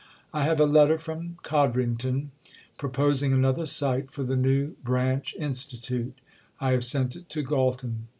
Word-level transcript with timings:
I 0.33 0.45
have 0.45 0.59
a 0.59 0.65
letter 0.65 0.97
from 0.97 1.37
Codrington 1.43 2.31
proposing 2.79 3.33
another 3.33 3.67
site 3.67 4.09
for 4.09 4.23
the 4.23 4.35
new 4.35 4.69
branch 4.83 5.35
Institute. 5.37 6.17
I 6.59 6.71
have 6.71 6.83
sent 6.83 7.15
it 7.15 7.29
to 7.29 7.43
Galton. 7.43 8.07